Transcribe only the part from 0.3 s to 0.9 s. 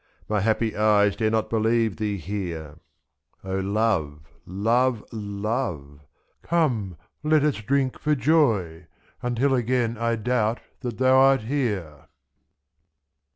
happy